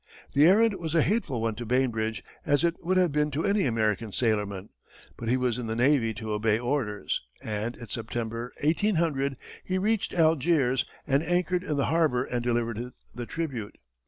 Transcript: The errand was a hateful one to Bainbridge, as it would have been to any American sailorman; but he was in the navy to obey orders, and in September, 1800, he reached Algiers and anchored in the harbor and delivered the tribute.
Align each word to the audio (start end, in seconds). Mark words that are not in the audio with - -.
The 0.33 0.47
errand 0.47 0.73
was 0.79 0.95
a 0.95 1.03
hateful 1.03 1.43
one 1.43 1.53
to 1.53 1.63
Bainbridge, 1.63 2.23
as 2.43 2.63
it 2.63 2.75
would 2.83 2.97
have 2.97 3.11
been 3.11 3.29
to 3.29 3.45
any 3.45 3.65
American 3.65 4.11
sailorman; 4.11 4.69
but 5.15 5.29
he 5.29 5.37
was 5.37 5.59
in 5.59 5.67
the 5.67 5.75
navy 5.75 6.11
to 6.15 6.31
obey 6.31 6.57
orders, 6.57 7.21
and 7.43 7.77
in 7.77 7.87
September, 7.87 8.51
1800, 8.63 9.37
he 9.63 9.77
reached 9.77 10.11
Algiers 10.11 10.85
and 11.05 11.21
anchored 11.21 11.63
in 11.63 11.77
the 11.77 11.85
harbor 11.85 12.23
and 12.23 12.43
delivered 12.43 12.93
the 13.13 13.27
tribute. 13.27 13.77